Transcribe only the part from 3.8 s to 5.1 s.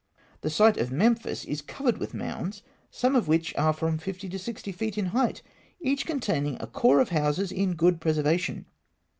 fifty to sixty feet in